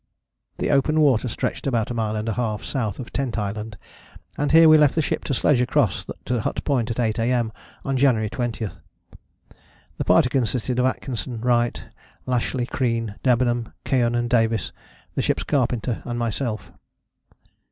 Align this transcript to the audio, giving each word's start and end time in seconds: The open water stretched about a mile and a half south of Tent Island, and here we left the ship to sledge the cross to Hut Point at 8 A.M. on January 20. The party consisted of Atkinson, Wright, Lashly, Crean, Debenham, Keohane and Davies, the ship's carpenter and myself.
The 0.57 0.71
open 0.71 0.99
water 0.99 1.27
stretched 1.27 1.67
about 1.67 1.91
a 1.91 1.93
mile 1.93 2.15
and 2.15 2.27
a 2.27 2.33
half 2.33 2.63
south 2.63 2.97
of 2.97 3.13
Tent 3.13 3.37
Island, 3.37 3.77
and 4.35 4.51
here 4.51 4.67
we 4.67 4.75
left 4.79 4.95
the 4.95 5.01
ship 5.03 5.23
to 5.25 5.33
sledge 5.35 5.59
the 5.59 5.67
cross 5.67 6.07
to 6.25 6.41
Hut 6.41 6.63
Point 6.63 6.89
at 6.89 6.99
8 6.99 7.19
A.M. 7.19 7.51
on 7.85 7.97
January 7.97 8.27
20. 8.27 8.67
The 9.99 10.03
party 10.03 10.29
consisted 10.29 10.79
of 10.79 10.87
Atkinson, 10.87 11.39
Wright, 11.41 11.83
Lashly, 12.25 12.65
Crean, 12.67 13.13
Debenham, 13.21 13.73
Keohane 13.85 14.15
and 14.17 14.27
Davies, 14.27 14.73
the 15.13 15.21
ship's 15.21 15.43
carpenter 15.43 16.01
and 16.03 16.17
myself. 16.17 16.71